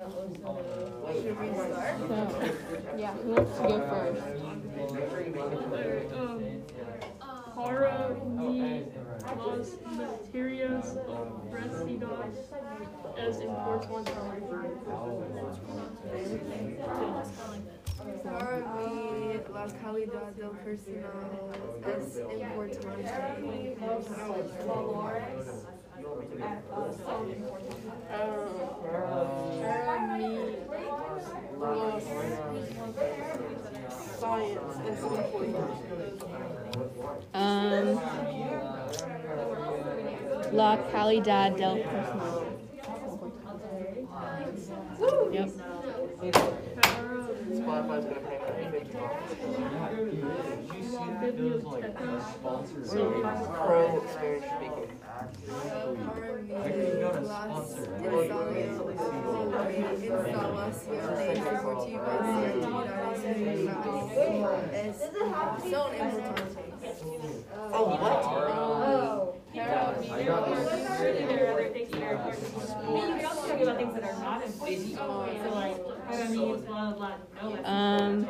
Should 0.00 1.38
we 1.38 1.48
start? 1.52 1.98
So, 1.98 2.96
yeah, 2.96 3.12
who 3.12 3.32
wants 3.34 3.58
to 3.58 3.62
go 5.28 5.50
first? 5.68 6.14
um, 6.16 6.40
para 7.54 8.16
ni 8.24 8.86
los 9.36 9.68
materias 9.84 10.96
residuales 11.52 12.48
es 13.18 13.40
importante. 13.40 14.00
Para 18.24 18.56
mí, 18.76 19.36
la 19.52 19.66
calidad 19.82 20.32
del 20.32 20.54
personal 20.64 21.20
es 21.84 22.16
importante. 22.40 23.20
Para 29.86 30.16
mí, 30.16 30.32
los 31.58 32.04
science 34.18 34.76
es. 34.88 35.00
Um, 37.34 37.86
la 40.52 40.78
calidad 40.90 41.52
del 41.52 41.82
personal. 41.82 42.44
Yep. 45.32 45.50
Spotify's 47.52 48.04
gonna 48.04 48.20
pay 48.20 48.38
for 48.38 48.52
fifty 51.20 51.46
Pro 53.56 53.80
Spanish 54.08 54.44
speaking. 54.44 54.90
Para 54.90 55.08
mí, 55.08 55.08
las 55.08 55.08
instalaciones 55.08 55.08
deportivas 55.08 55.08
y 55.09 55.09
actividades 55.09 55.09
culturales 61.62 62.50
es- 64.72 65.10
son 65.70 65.94
importantes. 65.94 66.96
Oh, 67.72 67.84
what? 67.86 68.24
Oh. 68.24 69.36
There 69.52 69.68
are 69.68 69.86
other 69.88 70.56
things 70.56 70.84
that 70.88 71.42
are 71.42 71.60
important. 71.60 72.44
I 72.72 72.90
mean, 72.90 73.08
you 73.20 73.26
could 73.60 73.68
also 73.68 73.76
talk 73.76 73.76
about 73.76 73.76
things 73.78 73.94
that 73.94 74.04
are 74.04 74.18
not 74.20 74.40
important. 74.46 74.94
So 74.96 75.54
like, 75.54 75.76
para 76.08 76.24
mí 76.26 76.40
es 76.54 76.60
blah, 76.66 76.92
blah, 76.92 76.96
blah. 76.96 77.16
No, 77.42 77.46
Um, 77.64 78.26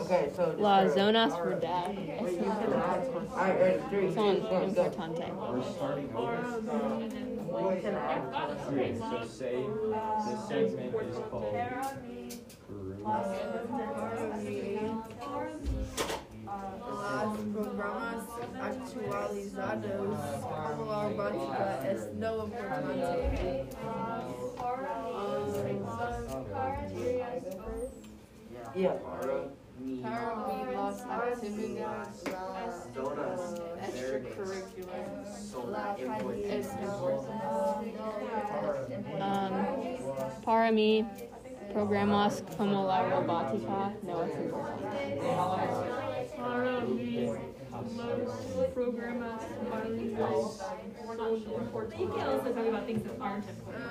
Okay, 0.00 0.24
so. 0.36 0.42
las 0.58 0.94
zonas 0.94 1.32
verdes 1.38 1.64
es 1.64 2.32
Alright, 3.32 3.58
ready, 3.60 3.80
three, 3.90 4.08
son 4.14 4.36
two, 4.36 4.42
one, 4.48 4.72
go. 4.74 4.82
importante. 4.84 5.26
We're 5.52 5.62
starting 5.62 6.08
over. 6.16 6.38
Okay, 7.54 8.94
so 8.98 9.26
say 9.26 9.56
this 10.26 10.40
segment 10.48 10.94
is 11.08 11.16
called 11.30 11.52
Peru. 11.52 11.80
Para 13.04 13.20
mí, 14.42 14.68
Las 17.02 17.38
programas 17.54 18.24
actualizados 18.60 20.18
robótica 21.12 21.90
es 21.90 22.12
no 22.14 22.46
importante. 25.68 27.24
Yeah. 28.74 28.94
Para 30.02 30.34
mí, 30.36 30.64
las 30.74 31.02
actividades 31.02 32.24
uh, 32.96 33.00
extracurriculares 33.84 35.40
es. 36.44 36.68
Um, 39.20 39.52
para 40.44 40.70
mí, 40.70 41.04
programas 41.72 42.44
como 42.56 42.86
la 42.86 43.02
robótica 43.08 43.92
no 44.02 44.22
es. 44.22 44.30
Para 46.36 46.80
mí 46.82 47.28
los 48.24 48.66
programas 48.74 49.40
bilinguales 49.84 50.36
um, 50.36 51.16
son 51.16 51.32
You 51.32 51.56
importantes. 51.58 52.14
can 52.14 52.28
also 52.28 52.52
talk 52.52 52.66
about 52.66 52.86
things 52.86 53.02
that 53.02 53.20
aren't 53.20 53.48
important. 53.48 53.84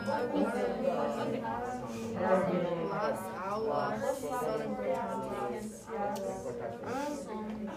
Las 2.89 3.19
aulas 3.47 4.19
son 4.19 4.61
importantes. 4.61 5.87
Um, 5.91 7.19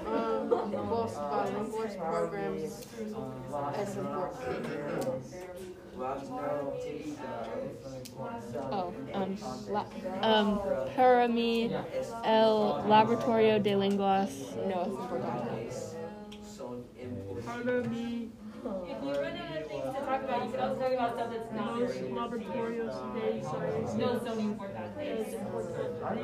um, 0.06 0.52
um 0.52 0.90
los 0.90 1.12
bilinguales 1.16 1.96
uh, 1.96 2.04
programs 2.10 2.72
uh, 3.52 3.80
es 3.80 3.96
importante. 3.96 5.53
Oh, 8.70 8.92
um, 9.14 9.36
la, 9.70 9.84
um, 10.22 10.58
para 10.96 11.28
mí, 11.28 11.70
el 12.24 12.88
laboratorio 12.88 13.60
de 13.60 13.76
lenguas 13.76 14.56
no 14.66 14.82
es 14.82 14.88
importante. 14.88 15.70
Para 17.44 17.88
mí 17.88 18.30
If 18.64 19.02
you 19.04 19.12
run 19.12 19.36
out 19.36 19.60
of 19.60 19.68
things 19.68 19.84
to 19.84 20.00
talk 20.06 20.22
about, 20.24 20.44
you 20.46 20.50
could 20.52 20.60
also 20.60 20.80
talk 20.80 20.92
about 20.94 21.12
stuff 21.12 21.28
that's 21.30 21.52
not 21.52 21.78
los 21.78 21.92
very 21.92 22.08
important. 22.08 22.48
laboratorios 22.48 22.94
de 23.12 23.26
ciencia 23.44 23.98
No 23.98 24.08
son 24.24 24.40
importantes. 24.40 25.28
es 25.28 25.34
importante. 25.34 26.22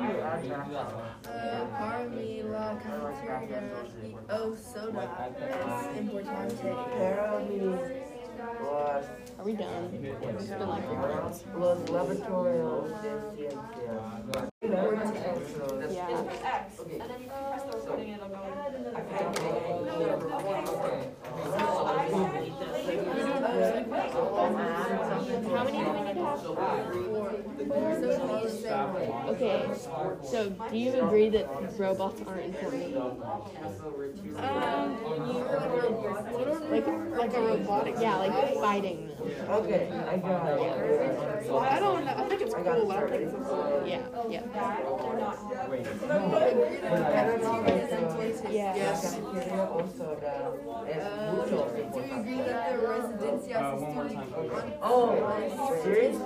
Uh, 1.23 1.65
para 1.77 2.01
mí 2.09 2.41
la 2.41 2.77
cafetería 2.79 3.61
y 4.01 4.17
o 4.33 4.55
soda 4.55 5.03
es 5.37 6.01
importante. 6.01 6.67
Para 6.97 7.39
mí, 8.31 8.41
Are 9.39 9.45
we 9.45 9.53
done? 9.53 9.89
It's 9.93 10.47
been 10.49 10.69
like 10.69 10.85
three 10.85 10.97
minutes. 10.97 11.43
los 11.57 11.89
laboratorios 11.89 13.01
de 13.01 13.11
ciencia. 13.35 13.91
Yeah. 15.91 16.23
X, 16.43 16.79
and 16.79 17.01
then 17.01 17.21
you 17.21 17.27
press 17.27 17.63
the 17.63 17.77
recording 17.77 18.09
it'll 18.09 18.29
go. 18.29 18.35
How 24.41 25.63
many 25.63 25.77
do 25.79 25.91
we 25.91 25.99
need 26.01 26.15
to 26.15 26.23
have? 26.25 26.45
Okay, 29.29 29.69
so 30.23 30.49
do 30.49 30.77
you 30.77 30.93
agree 31.01 31.29
that 31.29 31.47
robots 31.77 32.21
aren't 32.27 32.45
important? 32.45 32.95
Uh, 34.37 34.60
Like, 36.71 36.87
Like 36.87 37.33
a 37.33 37.41
robotic. 37.41 37.95
yeah, 37.99 38.15
like 38.15 38.31
fighting 38.55 39.07
them. 39.07 39.17
Okay, 39.49 39.91
I 39.91 40.17
got 40.17 40.47
it. 40.47 41.45
So 41.45 41.57
I 41.59 41.79
don't 41.79 42.05
know. 42.05 42.13
I 42.15 42.23
think 42.29 42.41
it's 42.41 42.53
cool. 42.55 42.63
I 42.63 42.99
don't 42.99 43.09
think 43.09 43.21
it's 43.23 43.33
important. 43.33 43.87
Yeah, 43.87 43.99
yeah. 44.29 44.41
Wait, 45.69 45.85
oh, 45.85 46.31
Yeah. 48.49 48.71
La 48.71 48.93
cafetería 48.93 49.63
o 49.69 49.83
soda 49.97 50.33
es 50.87 51.03
mucho 51.33 51.59
Do 51.91 51.99
you 51.99 52.15
agree 52.15 52.41
that 52.41 52.59
the 52.71 52.77
residencia 52.87 53.57
one 53.73 53.93
more 53.93 54.05
student 54.07 54.31
time. 54.31 54.51
on 54.51 54.65
Oh, 54.81 55.11
is 55.43 55.83
serious? 55.83 56.17